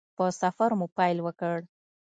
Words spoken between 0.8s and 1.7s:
پیل وکړ.